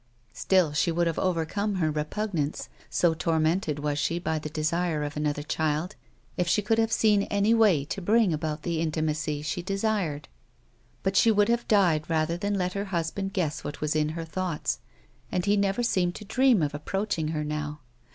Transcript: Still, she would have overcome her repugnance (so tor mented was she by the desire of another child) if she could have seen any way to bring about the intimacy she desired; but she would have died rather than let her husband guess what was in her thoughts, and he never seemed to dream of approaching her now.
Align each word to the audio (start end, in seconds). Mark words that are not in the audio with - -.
Still, 0.33 0.73
she 0.73 0.91
would 0.91 1.05
have 1.05 1.19
overcome 1.19 1.75
her 1.75 1.91
repugnance 1.91 2.69
(so 2.89 3.13
tor 3.13 3.39
mented 3.39 3.77
was 3.77 3.99
she 3.99 4.17
by 4.17 4.39
the 4.39 4.49
desire 4.49 5.03
of 5.03 5.15
another 5.15 5.43
child) 5.43 5.95
if 6.37 6.47
she 6.47 6.63
could 6.63 6.79
have 6.79 6.91
seen 6.91 7.21
any 7.29 7.53
way 7.53 7.85
to 7.85 8.01
bring 8.01 8.33
about 8.33 8.63
the 8.63 8.79
intimacy 8.81 9.43
she 9.43 9.61
desired; 9.61 10.27
but 11.03 11.15
she 11.15 11.29
would 11.29 11.49
have 11.49 11.67
died 11.67 12.09
rather 12.09 12.35
than 12.35 12.55
let 12.57 12.73
her 12.73 12.85
husband 12.85 13.31
guess 13.33 13.63
what 13.63 13.79
was 13.79 13.95
in 13.95 14.09
her 14.17 14.25
thoughts, 14.25 14.79
and 15.31 15.45
he 15.45 15.55
never 15.55 15.83
seemed 15.83 16.15
to 16.15 16.25
dream 16.25 16.63
of 16.63 16.73
approaching 16.73 17.27
her 17.27 17.43
now. 17.43 17.79